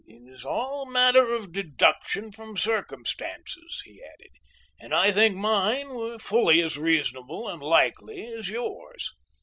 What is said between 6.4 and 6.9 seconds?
as